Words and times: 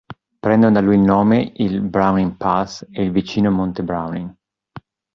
Prendono 0.39 0.71
da 0.73 0.81
lui 0.81 0.95
il 0.95 1.01
nome 1.01 1.51
il 1.57 1.81
"Browning 1.81 2.35
Pass" 2.35 2.83
e 2.89 3.03
il 3.03 3.11
vicino 3.11 3.51
"Monte 3.51 3.83
Browning". 3.83 4.35